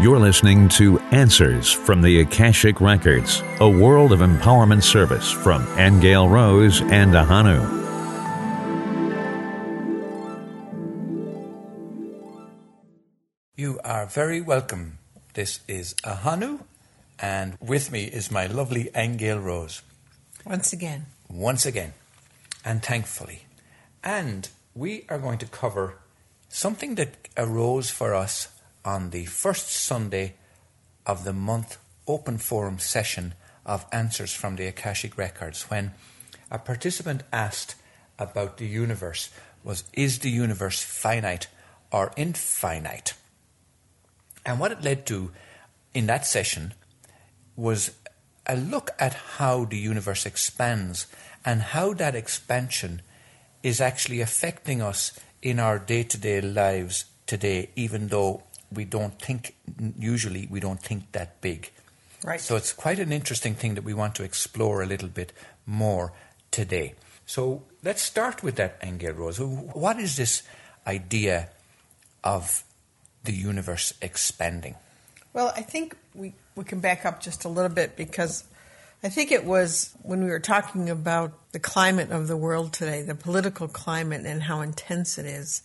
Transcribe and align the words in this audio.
You're 0.00 0.18
listening 0.18 0.70
to 0.70 0.98
Answers 1.10 1.70
from 1.70 2.00
the 2.00 2.20
Akashic 2.20 2.80
Records, 2.80 3.42
a 3.60 3.68
world 3.68 4.14
of 4.14 4.20
empowerment 4.20 4.82
service 4.82 5.30
from 5.30 5.66
Aingeal 5.76 6.30
Rose 6.30 6.80
and 6.80 7.12
Ahonu. 7.12 7.60
You 13.56 13.78
are 13.84 14.06
very 14.06 14.40
welcome. 14.40 14.96
This 15.34 15.60
is 15.68 15.92
Ahonu, 16.02 16.60
and 17.18 17.58
with 17.60 17.92
me 17.92 18.04
is 18.04 18.30
my 18.30 18.46
lovely 18.46 18.84
Aingeal 18.94 19.44
Rose. 19.44 19.82
Once 20.46 20.72
again. 20.72 21.04
Once 21.28 21.66
again, 21.66 21.92
and 22.64 22.82
thankfully. 22.82 23.42
And 24.02 24.48
we 24.74 25.04
are 25.10 25.18
going 25.18 25.36
to 25.40 25.46
cover 25.46 25.98
something 26.48 26.94
that 26.94 27.28
arose 27.36 27.90
for 27.90 28.14
us 28.14 28.48
on 28.84 29.10
the 29.10 29.26
first 29.26 29.68
Sunday 29.68 30.34
of 31.06 31.24
the 31.24 31.32
month 31.32 31.78
open 32.06 32.38
forum 32.38 32.78
session 32.78 33.34
of 33.66 33.86
Answers 33.92 34.32
from 34.32 34.56
the 34.56 34.66
Akashic 34.66 35.16
Records 35.16 35.70
when 35.70 35.92
a 36.50 36.58
participant 36.58 37.22
asked 37.32 37.74
about 38.18 38.56
the 38.58 38.66
universe 38.66 39.30
was 39.62 39.84
is 39.92 40.20
the 40.20 40.30
universe 40.30 40.82
finite 40.82 41.46
or 41.92 42.12
infinite? 42.16 43.14
And 44.44 44.58
what 44.58 44.72
it 44.72 44.82
led 44.82 45.06
to 45.06 45.32
in 45.94 46.06
that 46.06 46.26
session 46.26 46.74
was 47.56 47.92
a 48.46 48.56
look 48.56 48.90
at 48.98 49.14
how 49.38 49.64
the 49.64 49.78
universe 49.78 50.24
expands 50.24 51.06
and 51.44 51.60
how 51.62 51.92
that 51.94 52.14
expansion 52.14 53.02
is 53.62 53.80
actually 53.80 54.20
affecting 54.20 54.80
us 54.80 55.18
in 55.42 55.58
our 55.58 55.78
day 55.78 56.02
to 56.02 56.18
day 56.18 56.40
lives 56.40 57.04
today, 57.26 57.70
even 57.76 58.08
though 58.08 58.42
we 58.72 58.84
don't 58.84 59.20
think, 59.20 59.54
usually, 59.98 60.46
we 60.50 60.60
don't 60.60 60.80
think 60.80 61.12
that 61.12 61.40
big. 61.40 61.70
Right. 62.24 62.40
So 62.40 62.56
it's 62.56 62.72
quite 62.72 62.98
an 62.98 63.12
interesting 63.12 63.54
thing 63.54 63.74
that 63.74 63.84
we 63.84 63.94
want 63.94 64.14
to 64.16 64.22
explore 64.22 64.82
a 64.82 64.86
little 64.86 65.08
bit 65.08 65.32
more 65.66 66.12
today. 66.50 66.94
So 67.26 67.62
let's 67.82 68.02
start 68.02 68.42
with 68.42 68.56
that, 68.56 68.80
Aingeal 68.82 69.16
Rose. 69.16 69.40
What 69.40 69.98
is 69.98 70.16
this 70.16 70.42
idea 70.86 71.48
of 72.22 72.64
the 73.24 73.32
universe 73.32 73.94
expanding? 74.02 74.74
Well, 75.32 75.52
I 75.56 75.62
think 75.62 75.96
we, 76.14 76.34
we 76.56 76.64
can 76.64 76.80
back 76.80 77.06
up 77.06 77.20
just 77.20 77.44
a 77.44 77.48
little 77.48 77.70
bit 77.70 77.96
because 77.96 78.44
I 79.02 79.08
think 79.08 79.32
it 79.32 79.44
was 79.44 79.94
when 80.02 80.24
we 80.24 80.30
were 80.30 80.40
talking 80.40 80.90
about 80.90 81.32
the 81.52 81.58
climate 81.58 82.10
of 82.10 82.28
the 82.28 82.36
world 82.36 82.72
today, 82.72 83.02
the 83.02 83.14
political 83.14 83.68
climate, 83.68 84.26
and 84.26 84.42
how 84.42 84.60
intense 84.60 85.16
it 85.16 85.26
is. 85.26 85.62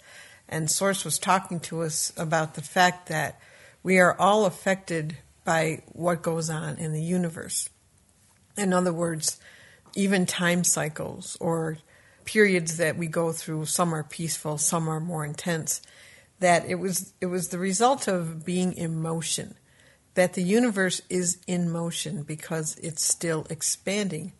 And 0.47 0.69
Source 0.69 1.03
was 1.03 1.17
talking 1.17 1.59
to 1.61 1.81
us 1.81 2.13
about 2.17 2.53
the 2.53 2.61
fact 2.61 3.09
that 3.09 3.39
we 3.83 3.99
are 3.99 4.15
all 4.19 4.45
affected 4.45 5.17
by 5.43 5.81
what 5.93 6.21
goes 6.21 6.49
on 6.49 6.77
in 6.77 6.93
the 6.93 7.01
universe. 7.01 7.69
In 8.57 8.73
other 8.73 8.93
words, 8.93 9.39
even 9.95 10.25
time 10.25 10.63
cycles 10.63 11.37
or 11.39 11.77
periods 12.25 12.77
that 12.77 12.97
we 12.97 13.07
go 13.07 13.31
through, 13.31 13.65
some 13.65 13.93
are 13.93 14.03
peaceful, 14.03 14.57
some 14.57 14.87
are 14.89 14.99
more 14.99 15.23
intense, 15.23 15.81
that 16.39 16.65
it 16.65 16.75
was 16.75 17.13
it 17.21 17.27
was 17.27 17.49
the 17.49 17.59
result 17.59 18.07
of 18.07 18.45
being 18.45 18.73
in 18.73 19.01
motion. 19.01 19.55
That 20.15 20.33
the 20.33 20.43
universe 20.43 21.01
is 21.09 21.39
in 21.45 21.69
motion 21.69 22.23
because 22.23 22.77
it's 22.77 23.03
still 23.03 23.45
expanding. 23.49 24.33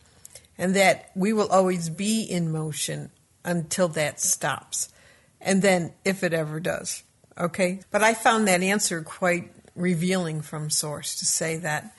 And 0.58 0.74
that 0.74 1.10
we 1.14 1.34
will 1.34 1.48
always 1.48 1.90
be 1.90 2.22
in 2.22 2.50
motion 2.50 3.10
until 3.44 3.88
that 3.88 4.20
stops 4.20 4.88
and 5.46 5.62
then 5.62 5.94
if 6.04 6.22
it 6.22 6.34
ever 6.34 6.60
does. 6.60 7.04
Okay? 7.38 7.80
But 7.90 8.02
I 8.02 8.12
found 8.12 8.48
that 8.48 8.62
answer 8.62 9.00
quite 9.00 9.52
revealing 9.74 10.42
from 10.42 10.68
Source 10.68 11.14
to 11.16 11.24
say 11.24 11.56
that 11.58 11.94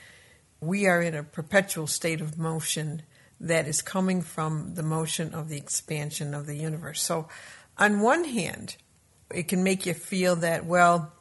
we 0.59 0.85
are 0.85 1.01
in 1.01 1.15
a 1.15 1.23
perpetual 1.23 1.87
state 1.87 2.19
of 2.19 2.37
motion 2.37 3.03
that 3.39 3.67
is 3.67 3.81
coming 3.81 4.21
from 4.21 4.73
the 4.73 4.83
motion 4.83 5.33
of 5.33 5.47
the 5.47 5.57
expansion 5.57 6.33
of 6.33 6.45
the 6.45 6.55
universe. 6.55 7.01
So, 7.01 7.29
on 7.77 8.01
one 8.01 8.25
hand, 8.25 8.75
it 9.33 9.47
can 9.47 9.63
make 9.63 9.85
you 9.85 9.93
feel 9.93 10.35
that, 10.37 10.65
well, 10.65 11.13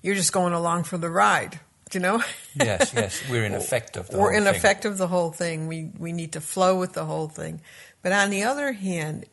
you're 0.00 0.14
just 0.14 0.32
going 0.32 0.52
along 0.52 0.84
for 0.84 0.96
the 0.96 1.10
ride, 1.10 1.58
you 1.92 1.98
know? 1.98 2.22
yes, 2.54 2.92
yes. 2.94 3.20
We're 3.28 3.44
in 3.44 3.54
effect 3.54 3.96
of 3.96 4.08
the 4.08 4.18
We're 4.18 4.32
in 4.32 4.44
thing. 4.44 4.54
effect 4.54 4.84
of 4.84 4.96
the 4.96 5.08
whole 5.08 5.32
thing. 5.32 5.66
We, 5.66 5.90
we 5.98 6.12
need 6.12 6.32
to 6.34 6.40
flow 6.40 6.78
with 6.78 6.92
the 6.92 7.04
whole 7.04 7.28
thing. 7.28 7.60
But 8.00 8.12
on 8.12 8.30
the 8.30 8.44
other 8.44 8.72
hand, 8.72 9.26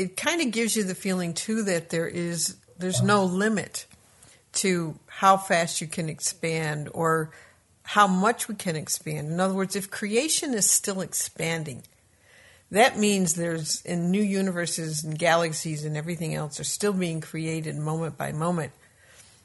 it 0.00 0.16
kind 0.16 0.40
of 0.40 0.50
gives 0.50 0.76
you 0.76 0.82
the 0.82 0.94
feeling 0.94 1.34
too 1.34 1.62
that 1.64 1.90
there 1.90 2.08
is 2.08 2.56
there's 2.78 3.02
no 3.02 3.24
limit 3.24 3.84
to 4.52 4.98
how 5.06 5.36
fast 5.36 5.82
you 5.82 5.86
can 5.86 6.08
expand 6.08 6.88
or 6.94 7.30
how 7.82 8.06
much 8.06 8.48
we 8.48 8.54
can 8.54 8.76
expand. 8.76 9.28
In 9.28 9.38
other 9.38 9.52
words, 9.52 9.76
if 9.76 9.90
creation 9.90 10.54
is 10.54 10.68
still 10.68 11.02
expanding, 11.02 11.82
that 12.70 12.98
means 12.98 13.34
there's 13.34 13.82
in 13.82 14.10
new 14.10 14.22
universes 14.22 15.04
and 15.04 15.18
galaxies 15.18 15.84
and 15.84 15.98
everything 15.98 16.34
else 16.34 16.58
are 16.58 16.64
still 16.64 16.94
being 16.94 17.20
created 17.20 17.76
moment 17.76 18.16
by 18.16 18.32
moment. 18.32 18.72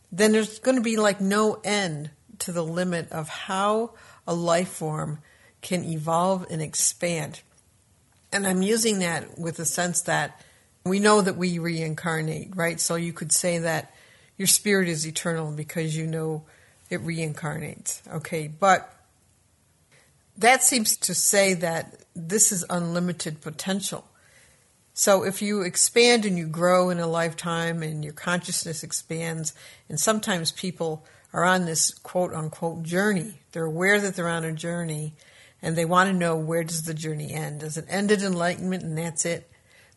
Then 0.09 0.31
there's 0.31 0.59
going 0.59 0.77
to 0.77 0.83
be 0.83 0.95
like 0.95 1.19
no 1.19 1.59
end 1.65 2.11
to 2.39 2.53
the 2.53 2.63
limit 2.63 3.11
of 3.11 3.27
how 3.27 3.91
a 4.25 4.33
life 4.33 4.69
form 4.69 5.19
can 5.61 5.83
evolve 5.83 6.45
and 6.49 6.61
expand. 6.61 7.41
And 8.35 8.45
I'm 8.45 8.61
using 8.61 8.99
that 8.99 9.39
with 9.39 9.55
the 9.55 9.65
sense 9.65 10.01
that 10.01 10.41
we 10.83 10.99
know 10.99 11.21
that 11.21 11.37
we 11.37 11.57
reincarnate, 11.57 12.53
right? 12.53 12.81
So 12.81 12.95
you 12.95 13.13
could 13.13 13.31
say 13.31 13.59
that 13.59 13.95
your 14.37 14.47
spirit 14.47 14.89
is 14.89 15.07
eternal 15.07 15.53
because 15.53 15.95
you 15.95 16.05
know 16.05 16.43
it 16.89 16.99
reincarnates, 16.99 18.01
okay? 18.11 18.49
But 18.49 18.93
that 20.37 20.63
seems 20.63 20.97
to 20.97 21.15
say 21.15 21.53
that 21.53 22.03
this 22.13 22.51
is 22.51 22.65
unlimited 22.69 23.39
potential. 23.39 24.03
So 24.93 25.23
if 25.23 25.41
you 25.41 25.61
expand 25.61 26.25
and 26.25 26.37
you 26.37 26.45
grow 26.45 26.89
in 26.89 26.99
a 26.99 27.07
lifetime 27.07 27.81
and 27.81 28.03
your 28.03 28.11
consciousness 28.11 28.83
expands, 28.83 29.53
and 29.87 29.97
sometimes 29.97 30.51
people 30.51 31.05
are 31.31 31.45
on 31.45 31.65
this 31.65 31.93
quote 31.93 32.33
unquote 32.33 32.83
journey, 32.83 33.35
they're 33.53 33.63
aware 33.63 34.01
that 34.01 34.17
they're 34.17 34.27
on 34.27 34.43
a 34.43 34.51
journey 34.51 35.13
and 35.65 35.75
they 35.75 35.83
want 35.83 36.07
to 36.07 36.13
know 36.13 36.37
where 36.37 36.63
does 36.63 36.83
the 36.83 36.93
journey 36.93 37.33
end? 37.33 37.61
Does 37.61 37.75
it 37.75 37.87
end 37.89 38.11
at 38.11 38.21
enlightenment 38.21 38.83
and 38.83 38.95
that's 38.95 39.25
it? 39.25 39.49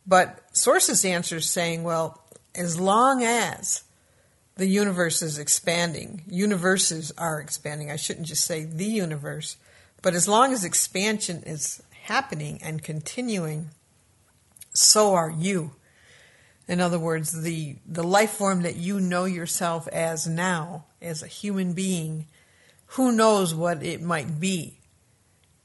But 0.06 0.42
Source's 0.56 1.04
answer 1.04 1.40
saying, 1.40 1.84
well, 1.84 2.24
as 2.54 2.80
long 2.80 3.22
as 3.22 3.84
the 4.56 4.66
universe 4.66 5.20
is 5.20 5.38
expanding, 5.38 6.22
universes 6.26 7.12
are 7.18 7.38
expanding. 7.38 7.90
I 7.90 7.96
shouldn't 7.96 8.28
just 8.28 8.46
say 8.46 8.64
the 8.64 8.86
universe, 8.86 9.58
but 10.00 10.14
as 10.14 10.26
long 10.26 10.54
as 10.54 10.64
expansion 10.64 11.42
is 11.44 11.82
happening 12.04 12.60
and 12.62 12.82
continuing, 12.82 13.68
so 14.72 15.12
are 15.12 15.30
you. 15.30 15.72
In 16.66 16.80
other 16.80 16.98
words, 16.98 17.42
the, 17.42 17.76
the 17.86 18.02
life 18.02 18.30
form 18.30 18.62
that 18.62 18.76
you 18.76 19.00
know 19.00 19.26
yourself 19.26 19.86
as 19.88 20.26
now, 20.26 20.86
as 21.02 21.22
a 21.22 21.26
human 21.26 21.74
being, 21.74 22.24
who 22.92 23.12
knows 23.12 23.54
what 23.54 23.82
it 23.82 24.00
might 24.00 24.40
be 24.40 24.77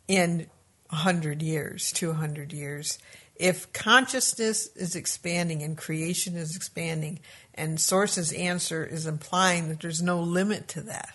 in 0.07 0.47
100 0.89 1.41
years, 1.41 1.91
200 1.91 2.53
years. 2.53 2.99
If 3.35 3.71
consciousness 3.73 4.67
is 4.75 4.95
expanding 4.95 5.63
and 5.63 5.77
creation 5.77 6.35
is 6.35 6.55
expanding, 6.55 7.19
and 7.55 7.79
Source's 7.79 8.31
answer 8.31 8.85
is 8.85 9.07
implying 9.07 9.69
that 9.69 9.79
there's 9.79 10.01
no 10.01 10.21
limit 10.21 10.67
to 10.69 10.81
that, 10.81 11.13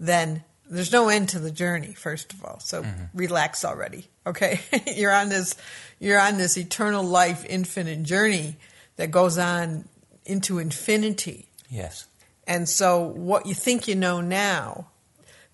then 0.00 0.44
there's 0.68 0.92
no 0.92 1.08
end 1.08 1.30
to 1.30 1.38
the 1.38 1.50
journey, 1.50 1.92
first 1.92 2.32
of 2.32 2.44
all. 2.44 2.60
So 2.60 2.82
mm-hmm. 2.82 3.04
relax 3.14 3.64
already. 3.64 4.08
Okay. 4.26 4.60
you're 4.96 5.12
on 5.12 5.28
this 5.28 5.54
you're 5.98 6.20
on 6.20 6.36
this 6.36 6.56
eternal 6.56 7.04
life, 7.04 7.44
infinite 7.48 8.02
journey 8.02 8.56
that 8.96 9.10
goes 9.10 9.38
on 9.38 9.88
into 10.24 10.58
infinity. 10.58 11.48
Yes. 11.70 12.06
And 12.46 12.68
so 12.68 13.02
what 13.02 13.46
you 13.46 13.54
think 13.54 13.88
you 13.88 13.94
know 13.94 14.20
now 14.20 14.88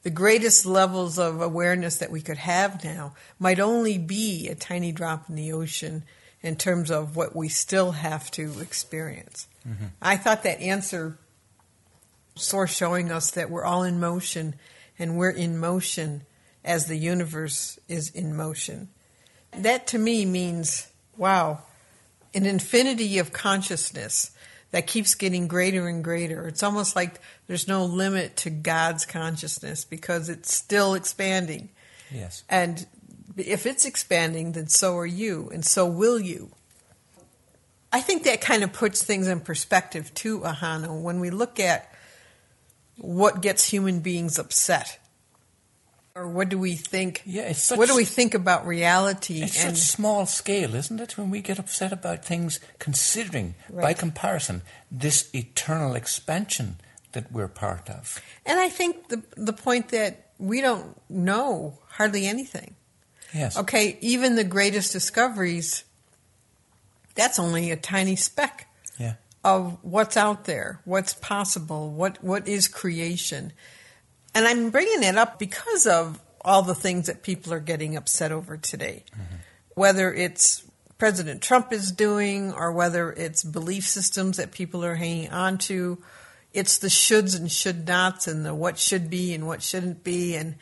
the 0.05 0.11
greatest 0.11 0.67
levels 0.67 1.19
of 1.19 1.41
awareness 1.41 1.97
that 1.97 2.11
we 2.11 2.21
could 2.21 2.37
have 2.37 2.85
now 2.85 3.15
might 3.39 3.59
only 3.59 3.99
be 3.99 4.49
a 4.49 4.55
tiny 4.55 4.93
drop 4.93 5.29
in 5.29 5.35
the 5.35 5.53
ocean 5.53 6.05
in 6.43 6.57
terms 6.57 6.91
of 6.91 7.17
what 7.17 7.35
we 7.35 7.49
still 7.49 7.93
have 7.93 8.31
to 8.31 8.61
experience. 8.61 9.49
Mm-hmm. 9.67 9.87
I 10.03 10.19
thought 10.19 10.43
that 10.43 10.61
answer 10.61 11.19
source 12.37 12.77
showing 12.77 13.11
us 13.11 13.31
that 13.31 13.51
we're 13.51 13.65
all 13.65 13.83
in 13.83 13.99
motion 13.99 14.55
and 14.99 15.17
we're 15.17 15.31
in 15.31 15.59
motion 15.59 16.23
as 16.65 16.87
the 16.87 16.97
universe 16.97 17.79
is 17.89 18.11
in 18.11 18.37
motion. 18.37 18.89
That 19.57 19.87
to 19.89 19.99
me 19.99 20.27
means, 20.27 20.89
wow, 21.17 21.63
an 22.35 22.45
infinity 22.45 23.19
of 23.19 23.33
consciousness 23.33 24.33
that 24.75 24.89
keeps 24.89 25.15
getting 25.15 25.47
greater 25.47 25.87
and 25.87 26.03
greater. 26.03 26.49
It's 26.49 26.65
almost 26.65 26.97
like 26.97 27.21
there's 27.47 27.69
no 27.69 27.85
limit 27.85 28.37
to 28.39 28.51
God's 28.51 29.07
consciousness 29.07 29.85
because 29.85 30.29
it's 30.29 30.53
still 30.53 30.95
expanding. 30.95 31.69
Yes. 32.11 32.43
And 32.49 32.85
if 33.37 33.67
it's 33.67 33.85
expanding, 33.85 34.51
then 34.51 34.67
so 34.67 34.97
are 34.97 35.07
you, 35.07 35.49
and 35.55 35.65
so 35.65 35.87
will 35.87 36.19
you. 36.19 36.51
I 37.93 38.01
think 38.01 38.25
that 38.25 38.41
kind 38.41 38.65
of 38.65 38.73
puts 38.73 39.01
things 39.05 39.29
in 39.29 39.39
perspective 39.39 40.13
too, 40.13 40.41
Ahonu. 40.41 41.01
When 41.03 41.21
we 41.21 41.31
look 41.31 41.61
at 41.61 41.95
what 42.97 43.43
gets 43.43 43.69
human 43.69 44.01
beings 44.01 44.41
upset? 44.41 44.99
Or 46.17 46.29
what 46.29 46.49
do 46.49 46.59
we 46.59 46.77
think? 46.77 47.23
Yeah, 47.27 47.43
it's 47.43 47.61
such- 47.65 47.77
what 47.77 47.89
do 47.89 47.97
we 47.97 48.05
think 48.05 48.35
about 48.35 48.65
reality? 48.65 49.43
It's 49.43 49.65
and 49.65 49.77
such 49.77 49.85
small 49.85 50.27
scale, 50.27 50.77
isn't 50.77 51.01
it? 51.01 51.19
When 51.19 51.29
we 51.29 51.41
get 51.41 51.59
upset 51.59 51.93
about 51.93 52.25
things, 52.25 52.61
considering 52.79 53.57
by 53.69 53.95
comparison 53.95 54.63
this 54.93 55.29
eternal 55.35 55.97
expansion 55.97 56.77
that 57.13 57.33
we're 57.33 57.49
part 57.49 57.91
of. 57.91 58.21
and 58.47 58.61
I 58.61 58.69
think 58.69 59.09
the 59.09 59.23
the 59.37 59.53
point 59.53 59.89
that 59.89 60.29
we 60.39 60.61
don't 60.61 60.97
know 61.11 61.79
hardly 61.99 62.27
anything. 62.29 62.77
Yes. 63.33 63.57
Okay, 63.57 63.99
even 64.01 64.37
the 64.37 64.45
greatest 64.45 64.93
discoveries, 64.93 65.83
that's 67.17 67.41
only 67.41 67.73
a 67.73 67.77
tiny 67.77 68.15
speck 68.15 68.69
Yeah. 68.99 69.15
of 69.43 69.79
what's 69.83 70.17
out 70.17 70.45
there, 70.45 70.81
what's 70.85 71.15
possible, 71.15 71.91
what 71.91 72.23
what 72.23 72.47
is 72.47 72.69
creation. 72.69 73.53
And 74.35 74.47
I'm 74.47 74.71
bringing 74.71 75.03
it 75.03 75.17
up 75.17 75.39
because 75.39 75.87
of 75.87 76.21
all 76.45 76.63
the 76.63 76.75
things 76.75 77.07
that 77.07 77.23
people 77.23 77.53
are 77.53 77.61
getting 77.61 77.97
upset 77.97 78.33
over 78.33 78.57
today. 78.57 79.05
Mm-hmm. 79.13 79.37
Whether 79.75 80.13
it's 80.13 80.65
President 80.99 81.43
Trump 81.43 81.73
is 81.73 81.93
doing 81.93 82.53
or 82.53 82.73
whether 82.73 83.13
it's 83.13 83.43
belief 83.43 83.85
systems 83.85 84.37
that 84.37 84.53
people 84.53 84.85
are 84.85 84.95
hanging 84.95 85.31
on 85.31 85.59
to, 85.59 86.03
it's 86.53 86.79
the 86.79 86.89
shoulds 86.89 87.37
and 87.37 87.51
should 87.51 87.87
nots 87.87 88.29
and 88.29 88.45
the 88.45 88.55
what 88.55 88.79
should 88.79 89.11
be 89.11 89.35
and 89.35 89.47
what 89.47 89.63
shouldn't 89.63 90.05
be 90.05 90.37
and 90.37 90.55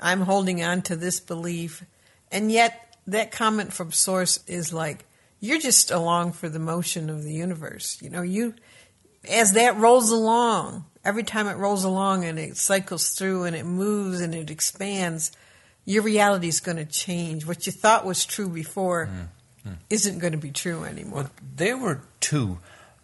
I'm 0.00 0.22
holding 0.22 0.62
on 0.62 0.82
to 0.82 0.96
this 0.96 1.20
belief. 1.20 1.84
And 2.30 2.50
yet 2.50 2.96
that 3.06 3.30
comment 3.30 3.72
from 3.72 3.92
source 3.92 4.42
is 4.46 4.72
like 4.72 5.06
you're 5.40 5.60
just 5.60 5.90
along 5.90 6.32
for 6.32 6.48
the 6.48 6.58
motion 6.58 7.10
of 7.10 7.22
the 7.22 7.32
universe. 7.32 8.00
You 8.00 8.10
know, 8.10 8.22
you 8.22 8.54
as 9.28 9.52
that 9.52 9.76
rolls 9.76 10.10
along, 10.10 10.84
every 11.04 11.22
time 11.22 11.46
it 11.46 11.56
rolls 11.56 11.84
along 11.84 12.24
and 12.24 12.38
it 12.38 12.56
cycles 12.56 13.10
through 13.10 13.44
and 13.44 13.54
it 13.54 13.64
moves 13.64 14.20
and 14.20 14.34
it 14.34 14.50
expands, 14.50 15.30
your 15.84 16.02
reality 16.02 16.48
is 16.48 16.60
going 16.60 16.78
to 16.78 16.84
change. 16.84 17.46
What 17.46 17.66
you 17.66 17.72
thought 17.72 18.04
was 18.04 18.26
true 18.26 18.48
before 18.48 19.06
mm, 19.06 19.70
mm. 19.70 19.76
isn't 19.88 20.18
going 20.18 20.32
to 20.32 20.38
be 20.38 20.50
true 20.50 20.84
anymore. 20.84 21.22
Well, 21.22 21.30
there 21.56 21.76
were 21.76 22.02
two 22.20 22.58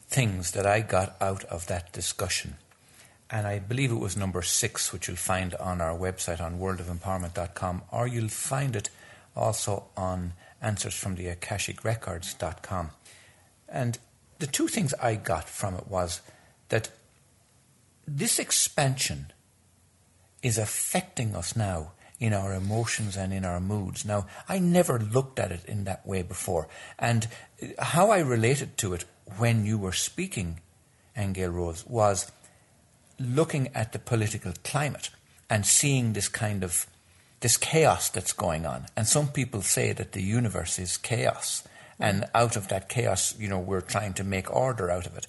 things 0.08 0.50
that 0.50 0.66
I 0.66 0.80
got 0.80 1.16
out 1.20 1.44
of 1.44 1.68
that 1.68 1.92
discussion. 1.92 2.56
And 3.30 3.46
I 3.46 3.60
believe 3.60 3.90
it 3.90 3.96
was 3.96 4.16
number 4.16 4.42
six, 4.42 4.92
which 4.92 5.08
you'll 5.08 5.16
find 5.16 5.54
on 5.54 5.80
our 5.80 5.96
website 5.96 6.40
on 6.40 6.58
worldofempowerment.com, 6.58 7.82
or 7.90 8.06
you'll 8.06 8.28
find 8.28 8.76
it 8.76 8.90
also 9.34 9.84
on 9.96 10.34
answersfromtheakashicrecords.com. 10.62 12.90
And 13.68 13.98
the 14.42 14.48
two 14.48 14.66
things 14.66 14.92
I 14.94 15.14
got 15.14 15.48
from 15.48 15.76
it 15.76 15.86
was 15.86 16.20
that 16.68 16.90
this 18.08 18.40
expansion 18.40 19.32
is 20.42 20.58
affecting 20.58 21.36
us 21.36 21.54
now 21.54 21.92
in 22.18 22.32
our 22.32 22.52
emotions 22.52 23.16
and 23.16 23.32
in 23.32 23.44
our 23.44 23.60
moods. 23.60 24.04
Now, 24.04 24.26
I 24.48 24.58
never 24.58 24.98
looked 24.98 25.38
at 25.38 25.52
it 25.52 25.64
in 25.66 25.84
that 25.84 26.04
way 26.04 26.22
before. 26.22 26.66
And 26.98 27.28
how 27.78 28.10
I 28.10 28.18
related 28.18 28.76
to 28.78 28.94
it 28.94 29.04
when 29.38 29.64
you 29.64 29.78
were 29.78 29.92
speaking, 29.92 30.58
Aingeal 31.16 31.54
Rose, 31.54 31.86
was 31.86 32.32
looking 33.20 33.68
at 33.76 33.92
the 33.92 34.00
political 34.00 34.54
climate 34.64 35.10
and 35.48 35.64
seeing 35.64 36.14
this 36.14 36.26
kind 36.26 36.64
of 36.64 36.88
this 37.42 37.56
chaos 37.56 38.08
that's 38.08 38.32
going 38.32 38.66
on. 38.66 38.86
And 38.96 39.06
some 39.06 39.28
people 39.28 39.62
say 39.62 39.92
that 39.92 40.10
the 40.10 40.22
universe 40.22 40.80
is 40.80 40.96
chaos. 40.96 41.62
And 41.98 42.24
out 42.34 42.56
of 42.56 42.68
that 42.68 42.88
chaos, 42.88 43.34
you 43.38 43.48
know, 43.48 43.58
we're 43.58 43.80
trying 43.80 44.14
to 44.14 44.24
make 44.24 44.54
order 44.54 44.90
out 44.90 45.06
of 45.06 45.16
it. 45.16 45.26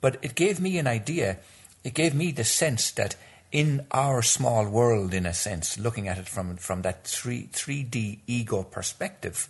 But 0.00 0.18
it 0.22 0.34
gave 0.34 0.60
me 0.60 0.78
an 0.78 0.86
idea, 0.86 1.38
it 1.84 1.94
gave 1.94 2.14
me 2.14 2.32
the 2.32 2.44
sense 2.44 2.90
that 2.92 3.16
in 3.52 3.86
our 3.90 4.22
small 4.22 4.66
world, 4.66 5.12
in 5.12 5.26
a 5.26 5.34
sense, 5.34 5.78
looking 5.78 6.08
at 6.08 6.18
it 6.18 6.28
from, 6.28 6.56
from 6.56 6.82
that 6.82 7.04
3, 7.04 7.48
3D 7.52 8.20
ego 8.26 8.62
perspective, 8.62 9.48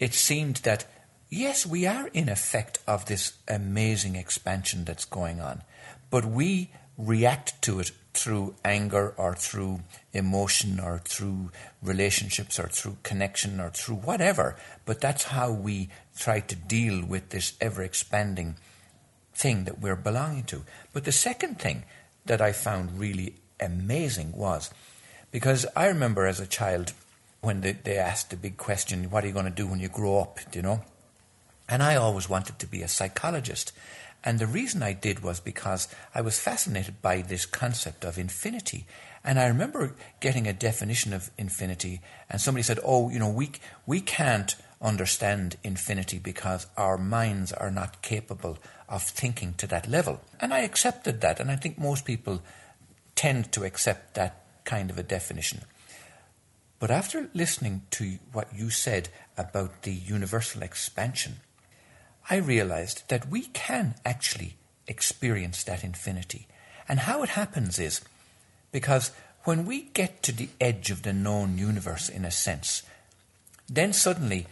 it 0.00 0.14
seemed 0.14 0.56
that, 0.56 0.86
yes, 1.28 1.66
we 1.66 1.86
are 1.86 2.08
in 2.08 2.28
effect 2.28 2.78
of 2.86 3.04
this 3.04 3.34
amazing 3.46 4.16
expansion 4.16 4.84
that's 4.84 5.04
going 5.04 5.40
on, 5.40 5.62
but 6.10 6.24
we 6.24 6.70
react 6.96 7.60
to 7.62 7.80
it 7.80 7.92
through 8.14 8.54
anger 8.64 9.14
or 9.16 9.34
through 9.34 9.80
emotion 10.14 10.80
or 10.80 10.98
through 11.04 11.50
relationships 11.82 12.58
or 12.58 12.68
through 12.68 12.96
connection 13.02 13.60
or 13.60 13.70
through 13.70 13.96
whatever. 13.96 14.56
But 14.86 15.00
that's 15.00 15.24
how 15.24 15.52
we 15.52 15.90
try 16.16 16.40
to 16.40 16.54
deal 16.56 17.04
with 17.04 17.30
this 17.30 17.54
ever 17.60 17.82
expanding 17.82 18.56
thing 19.34 19.64
that 19.64 19.80
we're 19.80 19.96
belonging 19.96 20.44
to. 20.44 20.64
But 20.92 21.04
the 21.04 21.12
second 21.12 21.58
thing 21.58 21.84
that 22.24 22.40
I 22.40 22.52
found 22.52 22.98
really 22.98 23.34
amazing 23.60 24.32
was 24.32 24.70
because 25.30 25.66
I 25.74 25.86
remember 25.88 26.26
as 26.26 26.40
a 26.40 26.46
child 26.46 26.92
when 27.40 27.60
they, 27.60 27.72
they 27.72 27.98
asked 27.98 28.30
the 28.30 28.36
big 28.36 28.56
question, 28.56 29.10
What 29.10 29.24
are 29.24 29.26
you 29.26 29.32
going 29.32 29.44
to 29.44 29.50
do 29.50 29.66
when 29.66 29.80
you 29.80 29.88
grow 29.88 30.20
up? 30.20 30.38
Do 30.50 30.58
You 30.58 30.62
know? 30.62 30.84
And 31.68 31.82
I 31.82 31.96
always 31.96 32.28
wanted 32.28 32.58
to 32.58 32.66
be 32.66 32.82
a 32.82 32.88
psychologist. 32.88 33.72
And 34.24 34.38
the 34.38 34.46
reason 34.46 34.82
I 34.82 34.94
did 34.94 35.22
was 35.22 35.38
because 35.38 35.86
I 36.14 36.22
was 36.22 36.40
fascinated 36.40 37.02
by 37.02 37.20
this 37.20 37.44
concept 37.44 38.04
of 38.04 38.18
infinity. 38.18 38.86
And 39.22 39.38
I 39.38 39.46
remember 39.46 39.94
getting 40.20 40.46
a 40.46 40.52
definition 40.54 41.12
of 41.12 41.30
infinity, 41.36 42.00
and 42.30 42.40
somebody 42.40 42.62
said, 42.62 42.80
Oh, 42.82 43.10
you 43.10 43.18
know, 43.18 43.28
we, 43.28 43.52
we 43.86 44.00
can't 44.00 44.56
understand 44.80 45.56
infinity 45.62 46.18
because 46.18 46.66
our 46.76 46.96
minds 46.96 47.52
are 47.52 47.70
not 47.70 48.02
capable 48.02 48.58
of 48.88 49.02
thinking 49.02 49.54
to 49.54 49.66
that 49.66 49.88
level. 49.88 50.20
And 50.40 50.52
I 50.52 50.60
accepted 50.60 51.20
that, 51.20 51.38
and 51.38 51.50
I 51.50 51.56
think 51.56 51.78
most 51.78 52.04
people 52.04 52.42
tend 53.14 53.52
to 53.52 53.64
accept 53.64 54.14
that 54.14 54.44
kind 54.64 54.90
of 54.90 54.98
a 54.98 55.02
definition. 55.02 55.62
But 56.78 56.90
after 56.90 57.30
listening 57.32 57.82
to 57.92 58.18
what 58.32 58.48
you 58.54 58.68
said 58.70 59.08
about 59.38 59.82
the 59.82 59.92
universal 59.92 60.62
expansion, 60.62 61.36
I 62.30 62.36
realized 62.36 63.08
that 63.08 63.28
we 63.28 63.42
can 63.46 63.94
actually 64.04 64.56
experience 64.86 65.64
that 65.64 65.84
infinity. 65.84 66.46
And 66.88 67.00
how 67.00 67.22
it 67.22 67.30
happens 67.30 67.78
is 67.78 68.00
because 68.72 69.10
when 69.44 69.66
we 69.66 69.82
get 69.94 70.22
to 70.22 70.32
the 70.32 70.48
edge 70.60 70.90
of 70.90 71.02
the 71.02 71.12
known 71.12 71.58
universe, 71.58 72.08
in 72.08 72.24
a 72.24 72.30
sense, 72.30 72.82
then 73.68 73.92
suddenly 73.92 74.46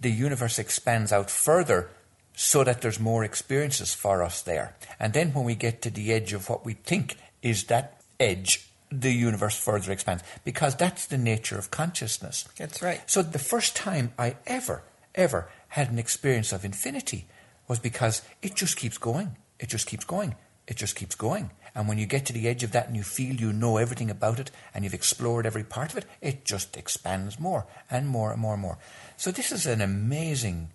the 0.00 0.10
universe 0.10 0.58
expands 0.58 1.12
out 1.12 1.30
further 1.30 1.90
so 2.34 2.62
that 2.64 2.80
there's 2.80 3.00
more 3.00 3.24
experiences 3.24 3.94
for 3.94 4.22
us 4.22 4.42
there. 4.42 4.76
And 5.00 5.12
then 5.12 5.32
when 5.32 5.44
we 5.44 5.54
get 5.54 5.82
to 5.82 5.90
the 5.90 6.12
edge 6.12 6.32
of 6.32 6.48
what 6.48 6.64
we 6.64 6.74
think 6.74 7.16
is 7.42 7.64
that 7.64 8.00
edge, 8.20 8.68
the 8.90 9.12
universe 9.12 9.56
further 9.56 9.90
expands 9.90 10.22
because 10.44 10.76
that's 10.76 11.06
the 11.06 11.18
nature 11.18 11.58
of 11.58 11.70
consciousness. 11.70 12.44
That's 12.56 12.82
right. 12.82 13.00
So 13.10 13.22
the 13.22 13.38
first 13.38 13.74
time 13.74 14.12
I 14.18 14.36
ever, 14.46 14.82
ever 15.14 15.48
had 15.76 15.90
an 15.90 15.98
experience 15.98 16.52
of 16.54 16.64
infinity 16.64 17.26
was 17.68 17.78
because 17.78 18.22
it 18.40 18.54
just 18.54 18.78
keeps 18.78 18.96
going. 18.96 19.36
It 19.60 19.68
just 19.68 19.86
keeps 19.86 20.06
going. 20.06 20.34
It 20.66 20.76
just 20.78 20.96
keeps 20.96 21.14
going. 21.14 21.50
And 21.74 21.86
when 21.86 21.98
you 21.98 22.06
get 22.06 22.24
to 22.26 22.32
the 22.32 22.48
edge 22.48 22.64
of 22.64 22.72
that 22.72 22.86
and 22.86 22.96
you 22.96 23.02
feel 23.02 23.34
you 23.34 23.52
know 23.52 23.76
everything 23.76 24.10
about 24.10 24.40
it 24.40 24.50
and 24.72 24.84
you've 24.84 24.94
explored 24.94 25.44
every 25.44 25.64
part 25.64 25.92
of 25.92 25.98
it, 25.98 26.06
it 26.22 26.46
just 26.46 26.78
expands 26.78 27.38
more 27.38 27.66
and 27.90 28.08
more 28.08 28.32
and 28.32 28.40
more 28.40 28.54
and 28.54 28.62
more. 28.62 28.78
So 29.18 29.30
this 29.30 29.52
is 29.52 29.66
an 29.66 29.82
amazing 29.82 30.70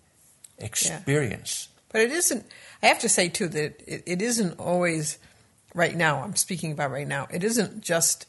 experience. 0.58 1.66
But 1.88 2.02
it 2.02 2.12
isn't, 2.12 2.46
I 2.80 2.86
have 2.86 3.00
to 3.00 3.08
say 3.08 3.28
too 3.28 3.48
that 3.48 3.82
it, 3.84 4.04
it 4.06 4.22
isn't 4.22 4.60
always, 4.60 5.18
right 5.74 5.96
now, 5.96 6.22
I'm 6.22 6.36
speaking 6.36 6.70
about 6.70 6.92
right 6.92 7.08
now, 7.08 7.26
it 7.28 7.42
isn't 7.42 7.80
just 7.80 8.26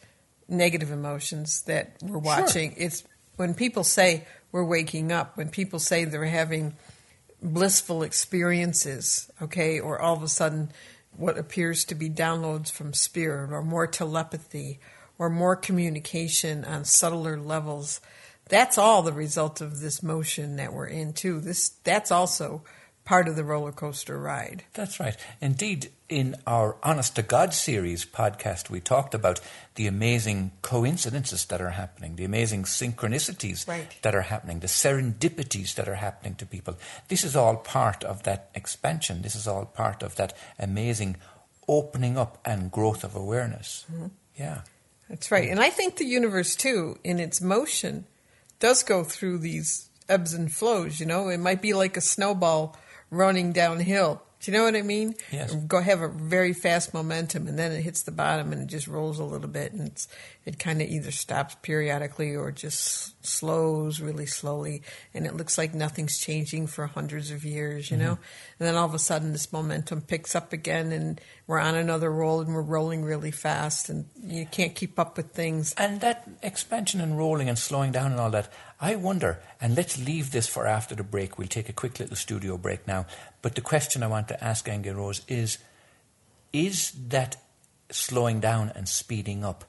negative 0.49 0.91
emotions 0.91 1.61
that 1.63 1.97
we're 2.01 2.17
watching. 2.17 2.73
It's 2.77 3.03
when 3.35 3.53
people 3.53 3.83
say 3.83 4.25
we're 4.53 4.63
waking 4.63 5.11
up, 5.11 5.35
when 5.35 5.49
people 5.49 5.79
say 5.79 6.05
they're 6.05 6.25
having 6.25 6.75
blissful 7.41 8.03
experiences, 8.03 9.29
okay, 9.41 9.79
or 9.79 9.99
all 9.99 10.15
of 10.15 10.23
a 10.23 10.29
sudden 10.29 10.71
what 11.17 11.37
appears 11.37 11.83
to 11.85 11.95
be 11.95 12.09
downloads 12.09 12.71
from 12.71 12.93
spirit 12.93 13.51
or 13.51 13.61
more 13.61 13.87
telepathy 13.87 14.79
or 15.17 15.29
more 15.29 15.55
communication 15.55 16.63
on 16.63 16.85
subtler 16.85 17.37
levels. 17.37 17.99
That's 18.47 18.77
all 18.77 19.01
the 19.01 19.11
result 19.11 19.59
of 19.59 19.79
this 19.79 20.01
motion 20.03 20.55
that 20.57 20.71
we're 20.71 20.87
in 20.87 21.13
too. 21.13 21.39
This 21.39 21.69
that's 21.83 22.11
also 22.11 22.63
part 23.05 23.27
of 23.27 23.35
the 23.35 23.43
roller 23.43 23.71
coaster 23.71 24.17
ride. 24.17 24.63
That's 24.73 24.99
right. 24.99 25.15
Indeed, 25.41 25.91
in 26.07 26.35
our 26.47 26.77
Honest 26.83 27.15
to 27.17 27.21
God 27.21 27.53
series 27.53 28.05
podcast, 28.05 28.69
we 28.69 28.79
talked 28.79 29.13
about 29.13 29.41
the 29.75 29.87
amazing 29.87 30.51
coincidences 30.61 31.45
that 31.45 31.61
are 31.61 31.71
happening, 31.71 32.15
the 32.15 32.23
amazing 32.23 32.63
synchronicities 32.63 33.67
Right. 33.67 33.87
that 34.03 34.15
are 34.15 34.21
happening, 34.21 34.59
the 34.59 34.67
serendipities 34.67 35.75
that 35.75 35.89
are 35.89 35.95
happening 35.95 36.35
to 36.35 36.45
people. 36.45 36.77
This 37.07 37.23
is 37.23 37.35
all 37.35 37.57
part 37.57 38.03
of 38.03 38.23
that 38.23 38.49
expansion. 38.55 39.21
This 39.21 39.35
is 39.35 39.47
all 39.47 39.65
part 39.65 40.01
of 40.03 40.15
that 40.15 40.35
amazing 40.57 41.17
opening 41.67 42.17
up 42.17 42.37
and 42.45 42.71
growth 42.71 43.03
of 43.03 43.15
awareness. 43.15 43.85
Mm-hmm. 43.91 44.07
Yeah. 44.37 44.61
That's 45.09 45.31
right. 45.31 45.49
And 45.49 45.59
I 45.59 45.69
think 45.69 45.97
the 45.97 46.05
universe 46.05 46.55
too, 46.55 46.97
in 47.03 47.19
its 47.19 47.41
motion, 47.41 48.05
does 48.59 48.83
go 48.83 49.03
through 49.03 49.39
these 49.39 49.89
ebbs 50.07 50.33
and 50.33 50.51
flows, 50.51 50.99
you 50.99 51.05
know. 51.05 51.27
It 51.29 51.39
might 51.39 51.61
be 51.61 51.73
like 51.73 51.97
a 51.97 52.01
snowball 52.01 52.77
running 53.13 53.53
downhill. 53.53 54.21
Do 54.41 54.51
you 54.51 54.57
know 54.57 54.65
what 54.65 54.75
I 54.75 54.81
mean? 54.81 55.15
Yes. 55.31 55.55
Go 55.55 55.79
have 55.79 56.01
a 56.01 56.09
very 56.09 56.51
fast 56.51 56.93
momentum, 56.93 57.47
and 57.47 57.57
then 57.57 57.71
it 57.71 57.79
hits 57.79 58.01
the 58.01 58.11
bottom 58.11 58.51
and 58.51 58.63
it 58.63 58.67
just 58.67 58.89
rolls 58.89 59.17
a 59.17 59.23
little 59.23 59.47
bit, 59.47 59.71
and 59.71 59.87
it's, 59.87 60.09
it 60.43 60.59
kind 60.59 60.81
of 60.81 60.89
either 60.89 61.11
stops 61.11 61.55
periodically 61.61 62.35
or 62.35 62.51
just 62.51 63.25
slows 63.25 64.01
really 64.01 64.25
slowly, 64.25 64.81
and 65.13 65.25
it 65.25 65.37
looks 65.37 65.57
like 65.57 65.73
nothing's 65.73 66.19
changing 66.19 66.67
for 66.67 66.87
hundreds 66.87 67.31
of 67.31 67.45
years, 67.45 67.89
you 67.89 67.95
know. 67.95 68.15
Mm-hmm. 68.15 68.59
And 68.59 68.67
then 68.67 68.75
all 68.75 68.85
of 68.85 68.93
a 68.93 68.99
sudden, 68.99 69.31
this 69.31 69.53
momentum 69.53 70.01
picks 70.01 70.35
up 70.35 70.51
again, 70.51 70.91
and 70.91 71.21
we're 71.47 71.59
on 71.59 71.75
another 71.75 72.11
roll, 72.11 72.41
and 72.41 72.53
we're 72.53 72.63
rolling 72.63 73.05
really 73.05 73.31
fast, 73.31 73.87
and 73.87 74.07
you 74.21 74.45
can't 74.45 74.75
keep 74.75 74.99
up 74.99 75.15
with 75.15 75.31
things. 75.31 75.73
And 75.77 76.01
that 76.01 76.27
expansion 76.41 76.99
and 76.99 77.17
rolling 77.17 77.47
and 77.47 77.57
slowing 77.57 77.93
down 77.93 78.11
and 78.11 78.19
all 78.19 78.31
that, 78.31 78.51
I 78.83 78.95
wonder, 78.95 79.39
and 79.61 79.77
let's 79.77 79.97
leave 79.97 80.31
this 80.31 80.45
for 80.45 80.67
after 80.67 80.93
the 80.93 81.05
break. 81.05 81.37
We'll 81.37 81.47
take 81.47 81.69
a 81.69 81.73
quick 81.73 82.01
little 82.01 82.17
studio 82.17 82.57
break 82.57 82.85
now. 82.85 83.05
But 83.41 83.55
the 83.55 83.61
question 83.61 84.03
I 84.03 84.07
want 84.07 84.27
to 84.27 84.43
ask 84.43 84.67
Aingeal 84.67 84.97
Rose 84.97 85.21
is 85.29 85.57
Is 86.51 86.91
that 87.07 87.37
slowing 87.89 88.41
down 88.41 88.73
and 88.75 88.89
speeding 88.89 89.45
up 89.45 89.63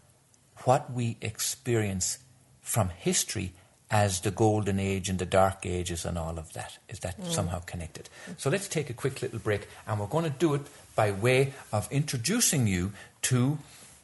what 0.64 0.92
we 0.92 1.16
experience 1.21 2.18
from 2.61 2.88
history 2.88 3.52
as 3.88 4.18
the 4.18 4.33
golden 4.33 4.80
age 4.80 5.09
and 5.09 5.21
the 5.21 5.26
dark 5.26 5.64
ages 5.64 6.04
and 6.04 6.18
all 6.18 6.37
of 6.37 6.52
that? 6.54 6.78
Is 6.88 6.99
that 6.99 7.21
mm. 7.21 7.30
somehow 7.30 7.61
connected? 7.61 8.09
So 8.37 8.50
let's 8.50 8.66
take 8.66 8.90
a 8.90 8.94
quick 8.94 9.23
little 9.23 9.38
break, 9.38 9.68
and 9.87 10.00
we're 10.00 10.09
going 10.09 10.25
to 10.25 10.30
do 10.30 10.54
it 10.54 10.62
by 10.97 11.12
way 11.12 11.54
of 11.73 11.87
introducing 11.92 12.66
you 12.66 12.90
to 13.23 13.59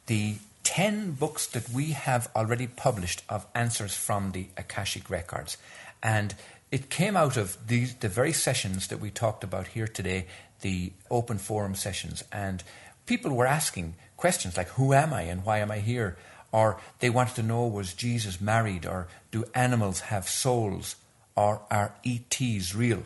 the 0.05 0.35
10 0.63 1.11
books 1.13 1.47
that 1.47 1.69
we 1.69 1.91
have 1.91 2.29
already 2.35 2.67
published 2.67 3.23
of 3.29 3.47
answers 3.55 3.95
from 3.95 4.31
the 4.31 4.47
Akashic 4.57 5.09
Records. 5.09 5.57
And 6.03 6.35
it 6.71 6.89
came 6.89 7.17
out 7.17 7.37
of 7.37 7.57
these, 7.67 7.95
the 7.95 8.09
very 8.09 8.33
sessions 8.33 8.87
that 8.87 8.99
we 8.99 9.11
talked 9.11 9.43
about 9.43 9.67
here 9.67 9.87
today, 9.87 10.27
the 10.61 10.93
open 11.09 11.37
forum 11.37 11.75
sessions. 11.75 12.23
And 12.31 12.63
people 13.05 13.31
were 13.35 13.47
asking 13.47 13.95
questions 14.17 14.55
like, 14.55 14.69
Who 14.69 14.93
am 14.93 15.13
I 15.13 15.23
and 15.23 15.43
why 15.43 15.59
am 15.59 15.71
I 15.71 15.79
here? 15.79 16.17
Or 16.51 16.79
they 16.99 17.09
wanted 17.09 17.35
to 17.35 17.43
know, 17.43 17.67
Was 17.67 17.93
Jesus 17.93 18.39
married? 18.39 18.85
Or 18.85 19.07
do 19.31 19.45
animals 19.53 20.01
have 20.01 20.29
souls? 20.29 20.95
Or 21.35 21.61
are 21.69 21.95
ETs 22.05 22.75
real? 22.75 23.03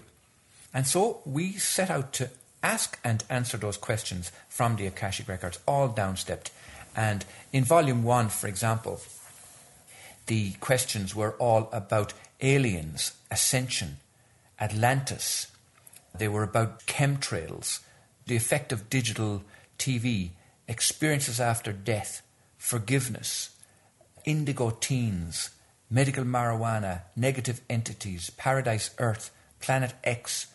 And 0.73 0.85
so 0.85 1.21
we 1.25 1.53
set 1.53 1.89
out 1.89 2.11
to 2.13 2.29
ask 2.61 2.99
and 3.03 3.23
answer 3.29 3.57
those 3.57 3.77
questions 3.77 4.31
from 4.49 4.75
the 4.75 4.87
Akashic 4.87 5.27
Records, 5.27 5.59
all 5.67 5.89
downstepped. 5.89 6.49
And 6.95 7.25
in 7.51 7.63
volume 7.63 8.03
one, 8.03 8.29
for 8.29 8.47
example, 8.47 9.01
the 10.27 10.53
questions 10.53 11.13
were 11.15 11.33
all 11.33 11.69
about 11.71 12.13
aliens, 12.41 13.13
ascension, 13.29 13.97
Atlantis. 14.59 15.47
They 16.17 16.27
were 16.27 16.43
about 16.43 16.85
chemtrails, 16.85 17.79
the 18.25 18.35
effect 18.35 18.71
of 18.71 18.89
digital 18.89 19.43
TV, 19.77 20.29
experiences 20.67 21.39
after 21.39 21.71
death, 21.71 22.21
forgiveness, 22.57 23.49
indigo 24.23 24.71
teens, 24.71 25.51
medical 25.89 26.23
marijuana, 26.23 27.01
negative 27.15 27.61
entities, 27.69 28.29
paradise 28.31 28.89
earth, 28.97 29.31
planet 29.59 29.93
X, 30.03 30.47